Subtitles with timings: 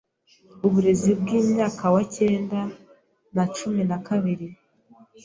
[0.65, 2.59] uburezi bw’imyaka wa cyenda
[3.35, 4.47] na cumin a kabiri